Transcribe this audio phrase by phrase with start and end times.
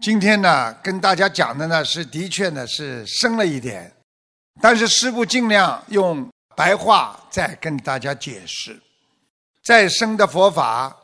[0.00, 3.92] 今天呢，跟大家讲的呢是的确呢是深了一点，
[4.60, 8.80] 但是师父尽量用白话再跟大家解释。
[9.64, 10.96] 再深的佛法，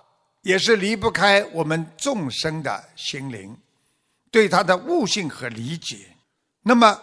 [0.43, 3.57] 也是离不开我们众生的心灵，
[4.31, 6.07] 对它的悟性和理解。
[6.63, 6.97] 那么，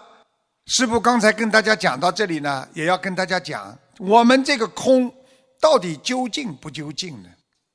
[0.67, 5.13] 师父刚才跟大家讲到这里呢，也要跟大家讲，我们这个空
[5.59, 7.29] 到底究竟不究竟呢？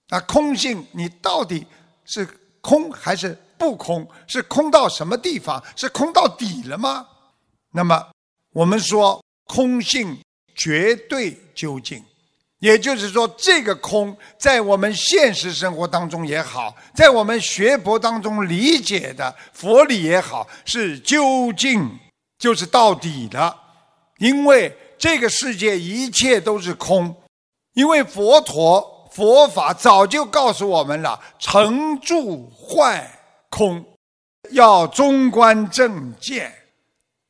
[0.08, 1.66] 啊，空性你到底
[2.06, 2.26] 是
[2.62, 3.38] 空还是？
[3.58, 5.62] 不空是空到什么地方？
[5.74, 7.06] 是空到底了吗？
[7.72, 8.06] 那么
[8.52, 10.18] 我们说空性
[10.54, 12.02] 绝对究竟，
[12.60, 21.98] 也就是说，这个空在我们现实生活当中也好，在我们学佛当中理解的佛理也好，是究竟，
[22.38, 23.54] 就是到底的。
[24.18, 27.14] 因为这个世界一切都是空，
[27.74, 33.15] 因为佛陀佛法早就告诉我们了：成住坏。
[33.50, 33.84] 空，
[34.50, 36.52] 要中观正见，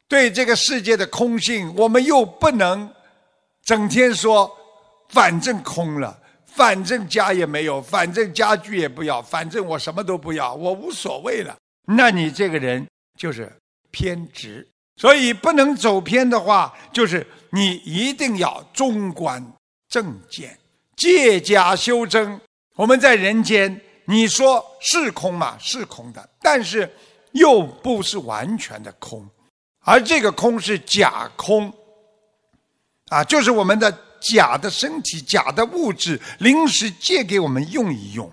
[0.09, 2.91] 对这个世界的空性，我们又不能
[3.65, 4.51] 整天说，
[5.09, 11.57] 反正空了，反正家也没有，反正家具也不要，反正我什么都不要，我无所谓了。
[11.87, 12.87] 那你这个人
[13.19, 13.53] 就是
[13.91, 19.45] 偏执，所以不能走偏的话，就是你一定要中观
[19.89, 20.59] 正见，
[20.97, 22.41] 借假修真。
[22.75, 23.81] 我们在人间。
[24.07, 25.59] 你说是空嘛？
[25.59, 26.91] 是空的，但是
[27.33, 29.29] 又不是完全的空，
[29.81, 31.73] 而这个空是假空，
[33.09, 38.31] 啊，就是我们的假的身体、假的物质临时借给我们用一用，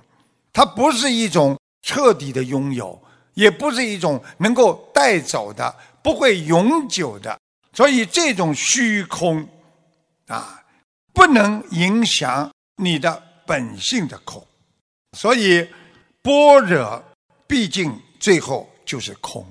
[0.53, 3.01] 它不是一种彻底的拥有，
[3.33, 7.39] 也不是一种能够带走的、不会永久的，
[7.73, 9.47] 所以这种虚空，
[10.27, 10.63] 啊，
[11.13, 14.45] 不能影响你的本性的空。
[15.13, 15.67] 所以，
[16.21, 17.03] 般若
[17.47, 19.45] 毕竟最后就是空。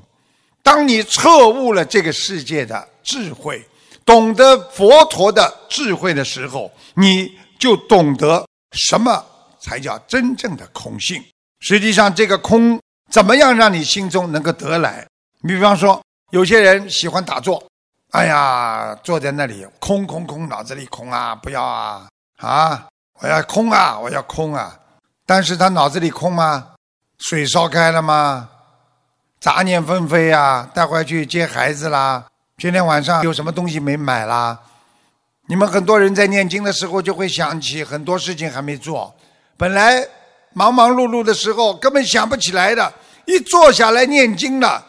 [0.62, 3.64] 当你彻悟了这个世界的智慧，
[4.04, 9.24] 懂得佛陀的智慧的时候，你就懂得什么
[9.60, 11.22] 才叫真正的空性。
[11.60, 12.80] 实际上，这个空
[13.10, 15.06] 怎么样让你心中能够得来？
[15.42, 17.62] 你比方说，有些人喜欢打坐，
[18.10, 22.08] 哎呀，坐在那里空空空，脑子里空啊，不要啊
[22.38, 22.88] 啊，
[23.20, 24.78] 我要空啊，我要空啊。
[25.34, 26.72] 但是他脑子里空吗？
[27.16, 28.50] 水烧开了吗？
[29.40, 30.68] 杂念纷飞呀！
[30.74, 32.26] 待会去接孩子啦。
[32.58, 34.60] 今天晚上有什么东西没买啦？
[35.48, 39.14] 你们很多人在念经的时候就会想起很多事情还没做。
[39.56, 40.06] 本来
[40.52, 42.92] 忙忙碌碌的时候根本想不起来的，
[43.24, 44.84] 一坐下来念经了，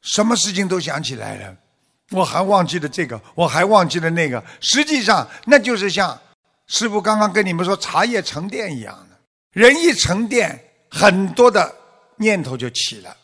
[0.00, 1.54] 什么事情都想起来了。
[2.12, 4.42] 我还忘记了这个，我还忘记了那个。
[4.58, 6.18] 实际上那就是像
[6.66, 9.05] 师傅刚刚跟你们说茶叶沉淀一样。
[9.56, 11.74] 人一沉淀，很多的
[12.16, 13.16] 念头就起了，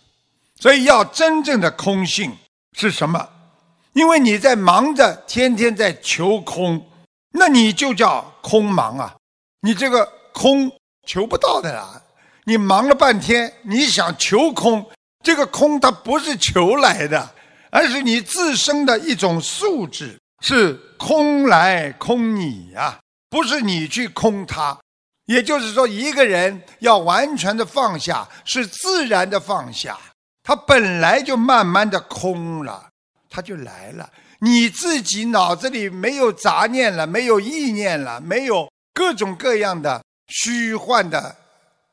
[0.59, 2.35] 所以要真正的空性
[2.73, 3.29] 是什么？
[3.93, 6.83] 因为你在忙着，天天在求空，
[7.33, 9.15] 那你就叫空忙啊！
[9.61, 10.73] 你这个空
[11.07, 12.01] 求不到的啦！
[12.45, 14.91] 你忙了半天，你想求空，
[15.23, 17.31] 这个空它不是求来的，
[17.71, 24.79] 而是你自身的一种素质，是空来空你呀，不是你去空它。
[25.27, 29.99] 也就是说，一个人要完全的放下，是自然的放下。
[30.43, 32.91] 他本来就慢慢的空了，
[33.31, 34.11] 他就来了。
[34.41, 41.37] 你自己脑子里没有杂念了，没有意念了，没有各种各样的虚幻的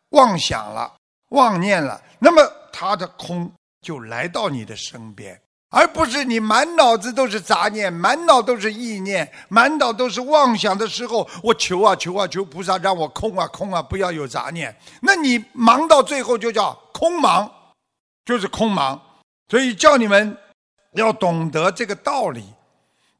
[0.09, 0.91] 妄想了、
[1.29, 2.41] 妄念了，那么
[2.73, 3.51] 他的空
[3.81, 5.39] 就来到你的身边。
[5.71, 14.75] 而不是你满脑子都是杂念，满脑都是意念，满脑都是妄想的时候，我求啊求啊求菩萨让我空啊空啊，不要有杂念。
[15.01, 17.49] 那你忙到最后就叫空忙，
[18.25, 18.99] 就是空忙。
[19.47, 20.37] 所以叫你们
[20.93, 22.43] 要懂得这个道理。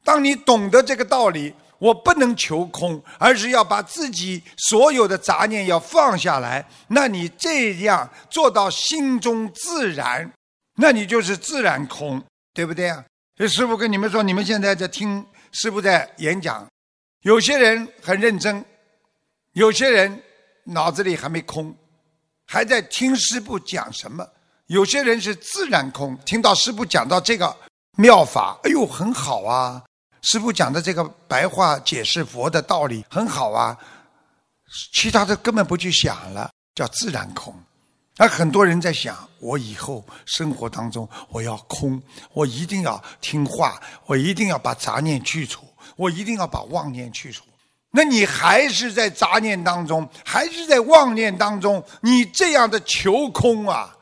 [0.02, 6.66] 当你懂得这个道理，我不能求空，而是要把自己所有的杂念要放下来。
[6.88, 10.32] 那你这样做到心中自然，
[10.76, 12.20] 那你就是自然空。
[12.60, 13.02] 对不对啊？
[13.38, 16.68] 所以师傅跟你们说，你们现在在听师傅在演讲，
[17.22, 18.62] 有些人很认真，
[19.52, 20.22] 有些人
[20.64, 21.74] 脑子里还没空，
[22.46, 24.28] 还在听师傅讲什么。
[24.66, 27.56] 有些人是自然空，听到师傅讲到这个
[27.96, 29.82] 妙法，哎呦，很好啊！
[30.20, 33.74] 师傅讲的这个白话解释佛的道理很好啊，
[34.92, 37.54] 其他的根本不去想了，叫自然空。
[38.20, 41.98] 而很多人在想，我以后生活当中我要空，
[42.34, 45.64] 我一定要听话，我一定要把杂念去除，
[45.96, 47.44] 我一定要把妄念去除。
[47.90, 51.82] 那你还是在杂念当中，还是在妄念当中？
[52.02, 53.96] 你这样的求空啊，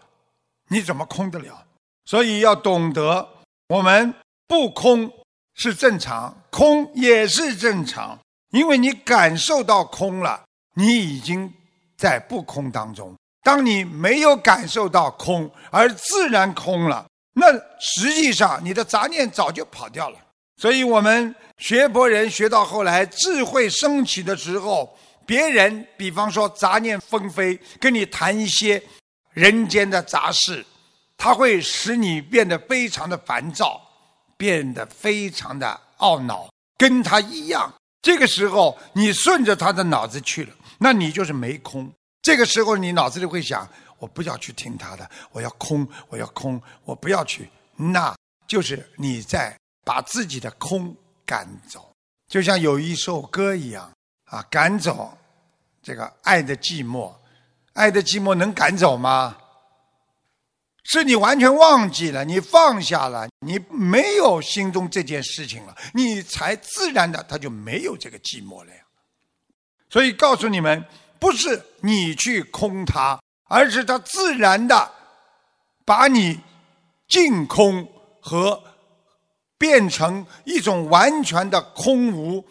[0.66, 1.64] 你怎么空得了？
[2.04, 3.24] 所以要懂得，
[3.68, 4.12] 我们
[4.48, 5.08] 不空
[5.54, 8.18] 是正常，空也是正常，
[8.50, 10.42] 因为你感受到空了，
[10.74, 11.54] 你已经
[11.96, 13.14] 在不空当中。
[13.48, 17.50] 当你没有感受到空，而自然空了，那
[17.80, 20.18] 实际上你的杂念早就跑掉了。
[20.58, 28.82] 所以，我们学佛人学到后来，智慧升起的时候，别人比方说杂念纷飞，跟你谈一些
[29.32, 30.62] 人间的杂事，
[31.16, 33.80] 它会使你变得非常的烦躁，
[34.36, 37.72] 变得非常的懊恼，跟他一样。
[38.02, 41.90] 这个时候，你顺着他的脑子去了，那你就是没空。
[42.28, 43.66] 这个时候，你脑子里会想：
[43.98, 47.48] 我不要去听他的，我要空，我要空，我不要去。
[47.74, 48.14] 那
[48.46, 49.56] 就是你在。
[49.82, 50.94] 把自己的空
[51.24, 51.90] 赶走，
[52.28, 53.90] 就像有一首歌一样
[54.24, 55.16] 啊，赶走
[55.82, 57.10] 这个爱的寂寞，
[57.72, 59.34] 爱的寂寞能赶走吗？
[60.84, 68.82] 是你完全忘记了，你放下了，你没有心中这件事情了，你才自然的他就没有这个寂寞了呀。
[69.88, 70.84] 所以告诉你们，
[71.18, 74.90] 不是你去空它，而是它自然的
[75.84, 76.40] 把你
[77.06, 77.86] 净空
[78.20, 78.62] 和。
[79.60, 82.44] 变成一种完全的空无，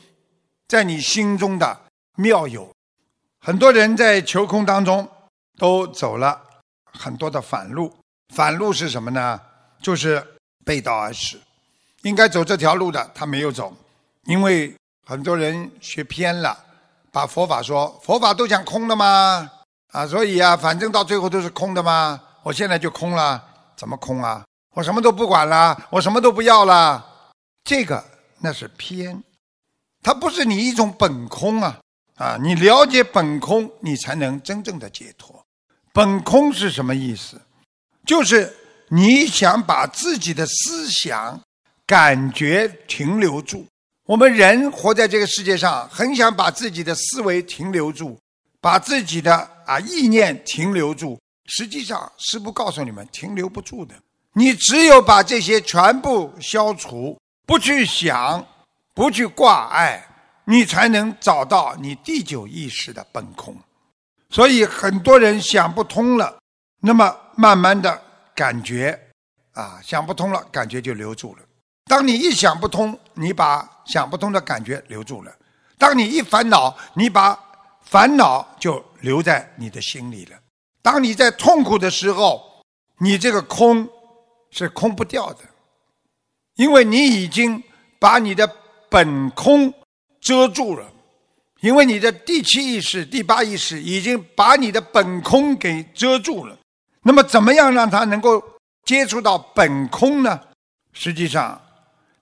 [0.67, 1.85] 在你心中的
[2.17, 2.69] 妙有。
[3.39, 5.09] 很多人在求空当中
[5.57, 6.37] 都走了
[6.83, 7.95] 很多的反路，
[8.35, 9.39] 反路是什么呢？
[9.81, 10.21] 就是
[10.65, 11.39] 背道而驰。
[12.01, 13.73] 应该走这条路的他没有走，
[14.25, 14.75] 因为
[15.05, 16.61] 很多人学偏了，
[17.11, 19.49] 把佛法说佛法都讲空的吗？
[19.91, 22.21] 啊，所以啊，反正到最后都是空的吗？
[22.43, 23.43] 我现在就空了，
[23.75, 24.43] 怎么空啊？
[24.75, 27.03] 我什么都不管了，我什么都不要了，
[27.63, 28.03] 这个
[28.39, 29.23] 那是偏，
[30.03, 31.79] 它不是你一种本空啊
[32.15, 32.37] 啊！
[32.39, 35.43] 你了解本空，你才能真正的解脱。
[35.91, 37.41] 本空是什么意思？
[38.05, 38.55] 就是
[38.89, 41.39] 你想把自己的思想、
[41.85, 43.65] 感觉停留住。
[44.07, 48.17] 我们人活在这个世界上，很想把自己的思维停留住，
[48.61, 51.19] 把自己的啊意念停留住。
[51.47, 53.93] 实际上，师父告诉你们，停留不住的。
[54.31, 58.45] 你只有把这些全部消除，不去想，
[58.95, 60.01] 不去挂碍，
[60.45, 63.53] 你才能找到你第九意识的本空。
[64.29, 66.37] 所以很多人想不通了，
[66.79, 68.01] 那么慢慢的
[68.33, 68.97] 感觉
[69.51, 71.41] 啊，想不通了，感觉就留住了。
[71.87, 75.31] 当你一想不通，你把想不通的感觉留住了；
[75.77, 77.37] 当你一烦恼，你把
[77.81, 80.37] 烦恼就留在你的心里了。
[80.81, 82.43] 当你在痛苦的时候，
[82.99, 83.87] 你这个空。
[84.49, 85.39] 是空不掉的，
[86.55, 87.61] 因为你已经
[87.99, 88.49] 把你的
[88.89, 89.71] 本空
[90.21, 90.89] 遮住了，
[91.59, 96.57] 因为你的第七意识、第八意识已经把你的本空给遮住了。
[97.03, 98.41] 那么，怎么样让它能够
[98.85, 100.39] 接触到本空呢？
[100.93, 101.61] 实际上，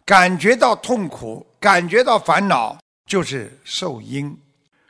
[0.06, 2.78] 感觉到痛苦、感觉到烦恼，
[3.10, 4.38] 就是受因，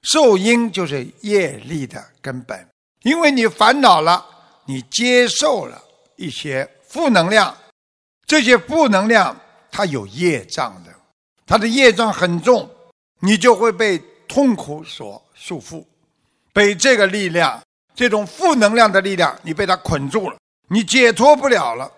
[0.04, 2.68] 受因就是业力的根本。
[3.04, 4.26] 因为你烦恼了，
[4.66, 5.82] 你接受了
[6.16, 6.70] 一些。
[6.88, 7.54] 负能量，
[8.26, 9.36] 这些负能量
[9.70, 10.90] 它有业障的，
[11.46, 12.70] 它的业障很重，
[13.20, 13.98] 你就会被
[14.30, 15.84] 痛苦所束缚，
[16.54, 17.62] 被这个力量，
[17.94, 20.38] 这种负能量的力量，你被它捆住了，
[20.70, 21.92] 你解脱不了了，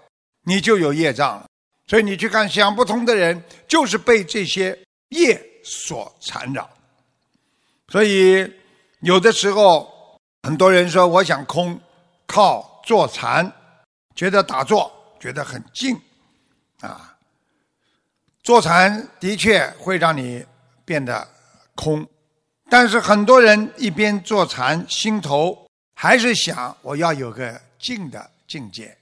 [0.46, 1.46] 你就有业障了。
[1.88, 4.78] 所以你去看想不通的人，就是被这些
[5.10, 6.70] 业所缠绕。
[7.88, 8.54] 所以
[9.00, 11.80] 有的时候，很多人说我想空，
[12.26, 13.52] 靠坐禅。
[14.16, 15.96] 觉得打坐觉得很静，
[16.80, 17.16] 啊，
[18.42, 20.44] 坐禅的确会让你
[20.84, 21.28] 变得
[21.76, 22.04] 空，
[22.68, 28.98] 但是很多人一边坐禅，心头还是想我要有个静的境界。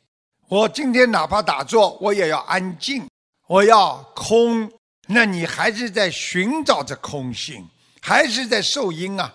[0.48, 3.08] 我今天哪怕打坐，我也要安静，
[3.48, 4.72] 我要空。
[5.08, 7.68] 那你还是在寻找着空性，
[8.02, 9.34] 还是在受因啊？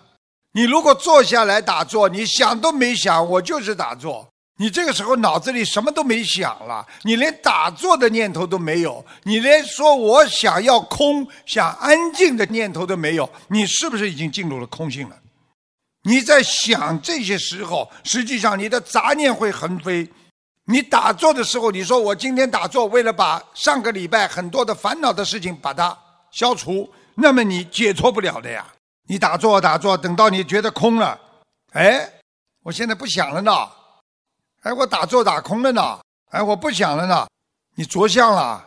[0.53, 4.27] 你如果坐下来打坐，你想都没想，我就是打坐。
[4.57, 15.17] 你这个时候脑子里什么都没想了，你连打坐的念头都没有，你连说我想要空、想安静的念头都没有，你是不是已经进入了空性了？
[16.03, 20.07] 你在想这些时候，实际上你的杂念会横飞。
[20.71, 25.95] 你打坐的时候，你说我今天打坐，为了把上个礼拜很多的烦恼的事情把它
[26.31, 28.65] 消除，那么你解脱不了的呀。
[29.03, 31.19] 你打坐打坐，等到你觉得空了，
[31.73, 32.09] 哎，
[32.63, 33.51] 我现在不想了呢。
[34.61, 35.99] 哎，我打坐打空了呢。
[36.29, 37.27] 哎，我不想了呢。
[37.75, 38.65] 你着相了，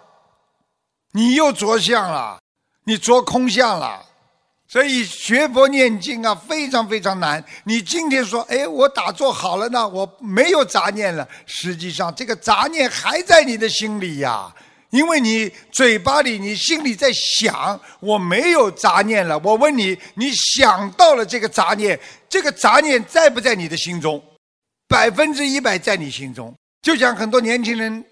[1.12, 2.38] 你又着相了，
[2.84, 4.04] 你着空相了。
[4.74, 7.40] 所以学佛念经啊，非常非常难。
[7.62, 11.24] 你今天说，哎，我打坐好了呢，我没有杂念了。
[11.46, 14.52] 实际上，这个杂念还在你的心里呀，
[14.90, 19.38] 因为你嘴巴里、你心里在想，我没有杂念了。
[19.44, 21.96] 我问你，你想到了这个杂念，
[22.28, 24.20] 这个杂念在不在你的心中？
[24.88, 26.52] 百分之一百在你心中。
[26.82, 28.04] 就像很多年轻人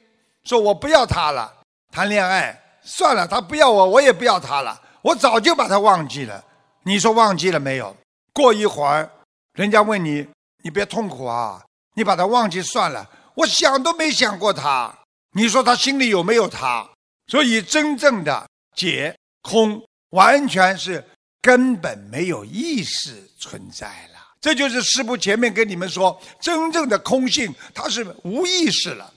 [0.44, 1.52] 说，我不要他了，
[1.90, 6.40] 谈恋爱算了，他不要我，我也不要他了，我早就把他忘记了。
[6.84, 7.96] 你说忘记了没有？
[8.32, 9.10] 过一会儿，
[9.54, 10.26] 人家问你，
[10.62, 11.62] 你别痛苦啊，
[11.94, 13.08] 你把他忘记算了。
[13.34, 14.92] 我想都没想过他，
[15.32, 16.88] 你说他心里有没有他？
[17.28, 21.04] 所以真正的解空，完全是
[21.40, 24.20] 根本没有意识存在了。
[24.40, 29.12] 这就是师父前面跟你们说，真正的空性，它是无意识了，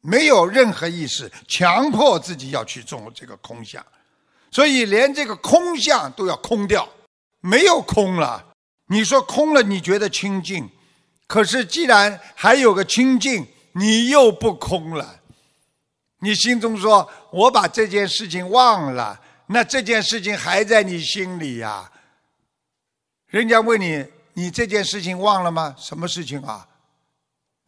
[0.00, 3.84] 没有任何意识，强迫自己要去做这个空相。
[4.50, 6.88] 所以连这个空相都要空掉。
[7.40, 8.46] 没有空了，
[8.88, 10.68] 你说空了，你觉得清净，
[11.26, 15.20] 可是既然还有个清净，你又不空了。
[16.20, 21.90] 你心中说：“我把这件事情忘了，那这件事情还在你心里呀。”
[23.28, 25.76] 人家问你：“你这件事情忘了吗？
[25.78, 26.66] 什么事情啊？”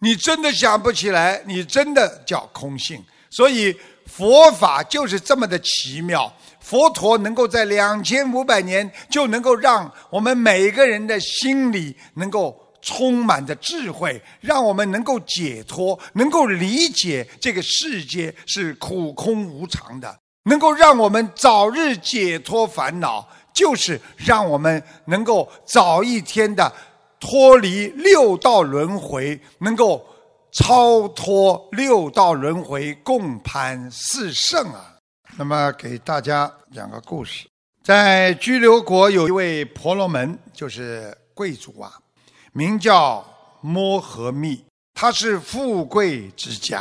[0.01, 3.05] 你真的想不起来，你真的叫空性。
[3.31, 3.77] 所以
[4.09, 6.33] 佛法就是这么的奇妙。
[6.61, 26.73] 佛陀能够在两千五百年就能够让我们每一个人的心里能够充满着智慧，让我们能够解脱，能够理解这个世界是苦空无常的，能够让我们早日解脱烦恼，就是让我们能够早一天的
[27.19, 30.07] 脱离六道轮回，能够
[30.53, 34.97] 超脱六道轮回，共攀四圣啊！
[35.37, 37.47] 那么给大家讲个故事，
[37.85, 41.93] 在居留国有一位婆罗门，就是贵族啊，
[42.53, 43.25] 名叫
[43.61, 44.65] 摩诃密，
[44.95, 46.81] 他是富贵之家，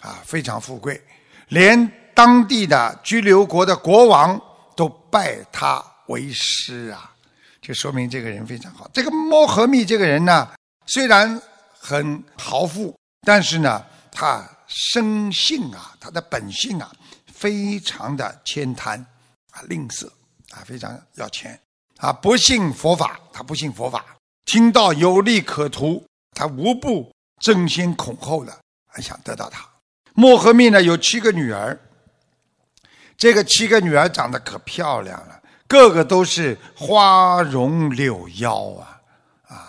[0.00, 1.02] 啊，非常富贵，
[1.48, 4.40] 连当地的居留国的国王
[4.74, 7.12] 都拜他为师啊，
[7.60, 8.88] 就说明这个人非常好。
[8.94, 10.48] 这个摩诃密这个人呢，
[10.86, 11.40] 虽然
[11.88, 16.92] 很豪富，但是呢，他生性啊，他的本性啊。
[17.32, 18.98] 非常的悭贪
[19.52, 20.08] 啊，吝啬
[20.50, 21.56] 啊，非常要钱
[21.98, 24.04] 啊，不信佛法，他不信佛法。
[24.44, 28.58] 听到有利可图，他无不争先恐后的
[28.92, 29.64] 还想得到他。
[30.14, 31.78] 摩诃密呢有七个女儿，
[33.16, 38.97] 这个七个女儿长得可漂亮了，个个都是花容柳腰，啊，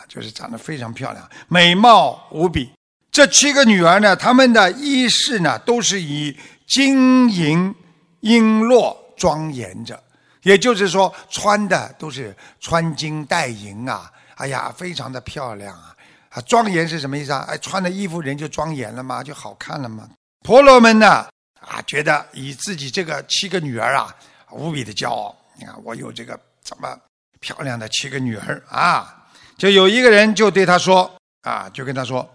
[0.10, 2.70] 就是长得非常漂亮，美貌无比。
[3.10, 6.38] 这七个女儿呢，她们的衣饰呢，都是以。
[6.70, 7.74] 金银
[8.22, 10.00] 璎珞庄严着，
[10.44, 14.12] 也就是说，穿的都是穿金戴银啊！
[14.36, 15.96] 哎呀，非常的漂亮啊！
[16.30, 17.44] 啊，庄严是什么意思啊？
[17.50, 19.24] 哎，穿的衣服人就庄严了吗？
[19.24, 20.08] 就好看了吗？
[20.44, 21.25] 婆罗门呢？
[21.60, 24.16] 啊，觉得以自己这个七个女儿啊，
[24.51, 25.36] 无比的骄傲。
[25.58, 26.96] 你看，我有这个这么
[27.39, 29.19] 漂亮的七个女儿啊！
[29.60, 31.12] 就有一个人就对他说
[31.42, 32.28] 啊，就跟他说，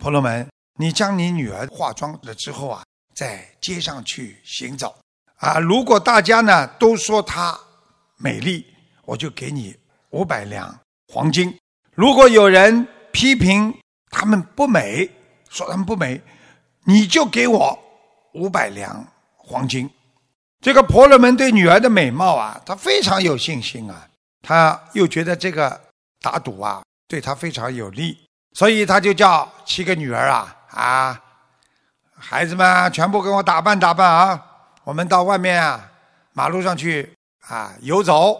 [0.00, 0.48] 婆罗门，
[0.78, 2.82] 你将你女儿化妆了之后啊。
[3.12, 4.96] 在街上去行走，
[5.36, 7.58] 啊，如果大家呢都说她
[8.16, 8.64] 美丽，
[9.04, 9.76] 我就给你
[10.10, 10.74] 五百两
[11.08, 11.50] 黄金；
[11.94, 13.76] 如果有人批评
[14.10, 15.10] 他们不美，
[15.50, 16.18] 说他们不美，
[16.84, 17.78] 你就给我
[18.32, 19.90] 五百两黄金。
[20.62, 24.08] 这个婆罗门对女儿的美貌啊，他非常有信心啊，
[24.40, 25.78] 他又觉得这个
[26.20, 28.16] 打赌啊对他非常有利，
[28.52, 31.22] 所以他就叫七个女儿啊啊。
[32.22, 34.46] 孩子们，全部给我打扮打扮啊！
[34.84, 35.90] 我们到外面啊，
[36.34, 37.10] 马路上去
[37.48, 38.38] 啊游走。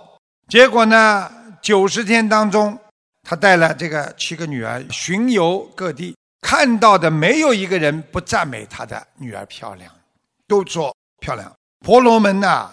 [0.49, 1.33] 结果呢，
[1.63, 2.79] 九十天当中，
[3.23, 9.91] 他带了这个七个女儿巡游各地，看到的没有一个人不赞美他的女儿漂亮，
[10.47, 11.51] 都说漂亮。
[11.79, 12.71] 婆罗门呐，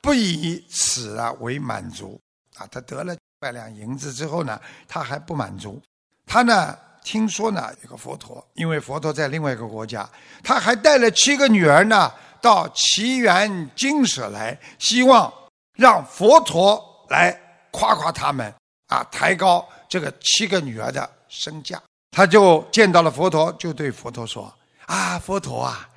[0.00, 2.18] 不以此啊为满足
[2.56, 5.80] 啊，他得了百两银子之后呢，他还不满足，
[6.26, 6.76] 他呢。
[7.06, 10.10] 听说呢，有个佛陀，因为佛陀在另外一个国家，
[10.42, 15.32] 他还带了七个女儿呢，到奇缘精舍来，希望
[15.74, 17.32] 让佛陀来
[17.70, 18.52] 夸夸他们
[18.88, 21.80] 啊，抬高这个七个女儿的身价。
[22.10, 24.52] 他就见到了佛陀，就对佛陀说
[24.86, 25.88] ：“啊，佛陀啊，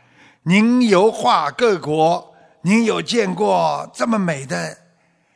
[0.44, 4.78] 您游化各国，您有见过这么美的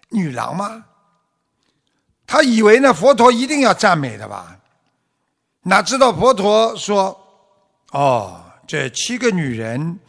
[0.10, 0.86] 女郎吗？”
[2.26, 4.58] 他以为呢，佛陀一定要赞美的吧。
[5.64, 7.18] 哪知道佛陀说
[7.92, 10.00] ：“哦，这七个女人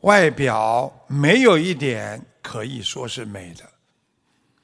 [0.00, 3.64] 外表没有一点可以说是美的，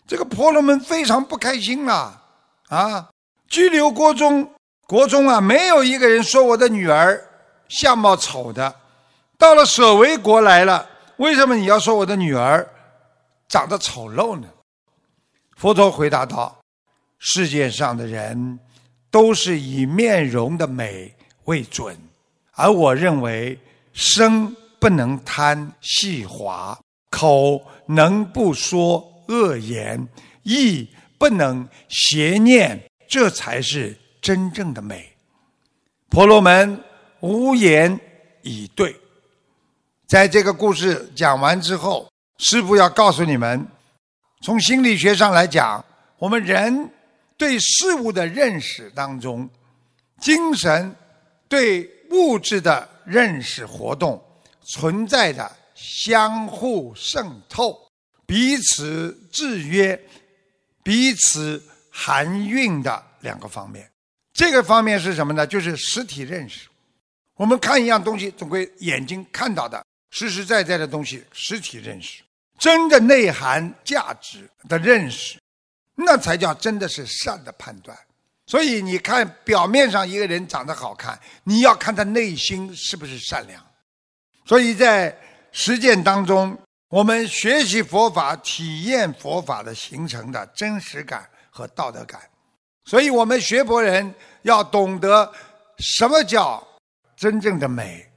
[0.07, 2.23] 这个婆罗门非常不开心了
[2.69, 3.09] 啊！
[3.49, 4.51] 拘留国中，
[4.87, 7.23] 国中啊，没有一个人说我的女儿
[7.69, 8.75] 相貌丑的。
[9.37, 12.69] 到了舍卫国来了，为什么你要说我的女儿
[13.49, 14.49] 长得丑陋呢？
[15.57, 16.58] 佛陀回答道
[17.19, 18.59] ：“世界上的人
[19.11, 21.97] 都是以面容的美为准，
[22.53, 23.59] 而我认为
[23.93, 26.79] 生不能贪细滑，
[27.11, 30.09] 口能不说。”恶言，
[30.43, 35.07] 意不能邪念，这才是真正的美。
[36.09, 36.83] 婆罗门
[37.21, 38.01] 无言
[38.41, 38.97] 以对。
[40.07, 43.69] 在这个故事讲完之后，师父要告诉你们，
[44.41, 45.85] 从心理学上来讲，
[46.17, 46.91] 我们人
[47.39, 49.49] 对事物的认识当中，
[50.21, 50.95] 精神
[51.49, 54.23] 对物质的认识活动
[54.67, 57.89] 存在的相互渗透。
[58.27, 59.99] 彼此制约、
[60.83, 63.91] 彼此含蕴的两个方面，
[64.35, 65.47] 这个方面是什么呢？
[65.47, 66.69] 就是实体认识。
[67.37, 72.23] 我们看一样东西，总归眼睛看到的实实在在的东西，实体认识，
[72.59, 75.39] 真的内涵价值的认识，
[75.99, 77.95] 那才叫真的是善的判断。
[78.47, 83.63] 所以你看表面上一个人长得好看，你要看他内心是不是善良。
[84.47, 85.15] 所以在
[85.53, 86.59] 实践当中。
[86.91, 92.19] 我们学习佛法、体验佛法的形成的真实感和道德感，
[92.87, 95.31] 所以我们学佛人要懂得
[95.77, 96.67] 什么叫
[97.15, 98.11] 真正的美，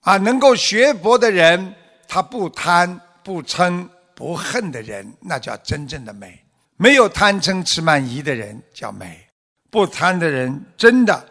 [0.00, 1.72] 啊，能够学佛的人，
[2.08, 6.39] 他不贪、不嗔、不恨的人，那叫真正的美。
[6.80, 9.28] 没有贪嗔痴慢疑的人叫美，
[9.70, 11.28] 不贪的人，真的，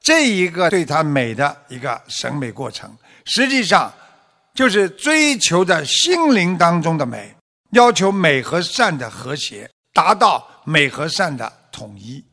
[0.00, 2.90] 这一个对他美的一个审美过程，
[3.26, 3.92] 实际上。
[4.54, 7.36] 就是追求的心灵当中的美，
[7.72, 12.24] 要求美和善的和谐，达到美和善的统一。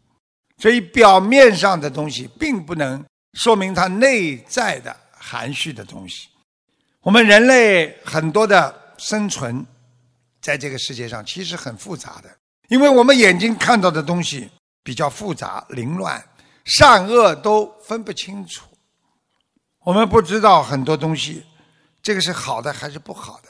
[0.58, 3.03] 所以表面上的东西并不能
[3.34, 6.29] 说明它内在的含蓄的东西。
[7.01, 9.65] 我们人类很多的生存
[10.41, 12.30] 在这个世界上，其实很复杂的，
[12.73, 14.49] 因为我们眼睛看到的东西
[14.81, 16.19] 比较复杂凌乱，
[16.65, 18.65] 善恶都分不清楚。
[19.83, 21.45] 我们不知道很多东西。
[22.01, 23.49] 这个是好的还是不好的？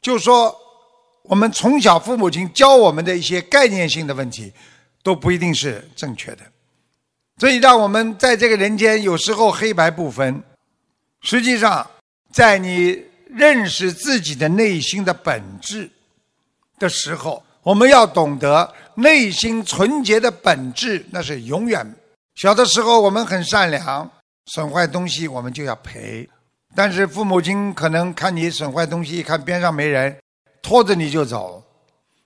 [0.00, 0.56] 就说
[1.24, 4.52] 我们从小父母亲教我们的一些概念性的问题，
[5.02, 6.44] 都不一定是正确的，
[7.38, 10.40] 所以让我们在这个人间有时候黑白不分。
[11.22, 11.84] 实际上，
[12.32, 15.90] 在你认识自己的内心的本质
[16.78, 21.86] 的时候，我们要懂得内心纯洁的本质，那是永远。
[22.36, 24.10] 小的时候我们很善良，
[24.46, 26.28] 损坏东西我们就要赔。
[26.74, 30.16] 但是父母亲可能看你损坏东西，一看边上没人，
[30.62, 31.62] 拖着你就走，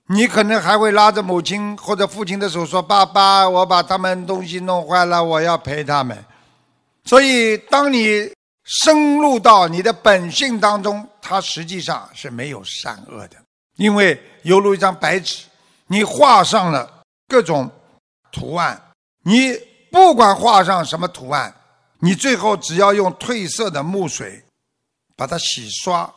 [0.07, 6.17] 你可能还会拉着母亲或者父亲的手说：“爸爸，我把他们东西弄坏了，我要赔他们。”
[7.05, 8.31] 所以，当你
[8.63, 13.37] 深入到你的本性当中，它实际上是没有善恶的，
[13.75, 15.45] 因为犹如一张白纸，
[15.87, 17.69] 你画上了各种
[18.31, 18.81] 图案，
[19.23, 19.53] 你
[19.91, 21.53] 不管画上什么图案。
[21.99, 24.43] 你最后只要用褪色的木水
[25.15, 26.13] 把它洗刷，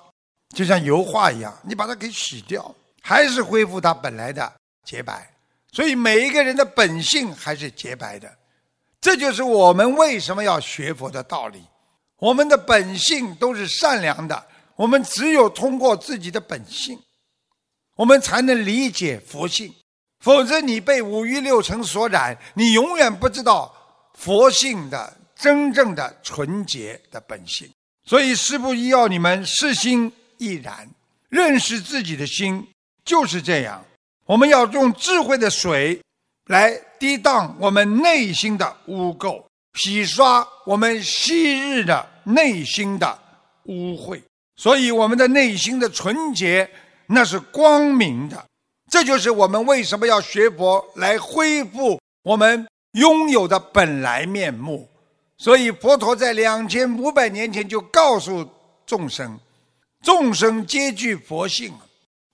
[0.54, 4.52] 就像油画一样，你把它给洗掉，还是恢复它本来的
[4.84, 5.30] 洁白。
[5.72, 8.30] 所以每一个人的本性还是洁白的，
[9.00, 11.62] 这就是我们为什么要学佛的道理。
[12.18, 17.00] 我们的本性都是善良的，我们只有通过自己的本性，
[17.98, 19.70] 我们才能理解佛性。
[20.24, 23.70] 否则，你被五欲六尘所染，你永远不知道
[24.14, 25.18] 佛性的。
[25.38, 27.70] 真正的纯洁的本性，
[28.04, 30.90] 所以师父要你们视心亦然，
[31.28, 32.66] 认识自己的心
[33.04, 33.84] 就是这样。
[34.26, 36.02] 我们要用智慧的水
[36.46, 39.40] 来涤荡我们内心的污垢，
[39.74, 43.16] 洗刷我们昔日的内心的
[43.66, 44.20] 污秽。
[44.56, 46.68] 所以我们的内心的纯洁
[47.08, 48.44] 那是光明的。
[48.90, 54.88] 这就是我们为什么要学佛来恢复我们拥有的本来面目。
[55.36, 58.48] 所以佛陀在两千五百年前就告诉
[58.86, 59.38] 众生：
[60.02, 61.72] 众生皆具佛性，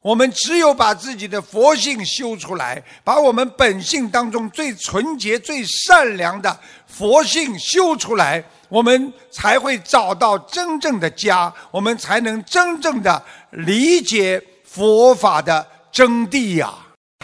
[0.00, 14.42] 我们只有把自己的佛性修出来，把我们本性当中最纯洁、最善良的佛性修出来，我们才会找到真正的家，我们才能真正的理解
[14.74, 16.74] 佛法的真谛呀。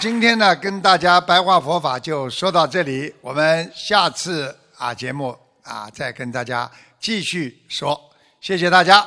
[0.00, 5.36] 今天呢，跟大家白话佛法就说到这里，我们下次啊节目。
[5.62, 8.00] 啊，再跟大家继续说，
[8.40, 9.06] 谢谢大家。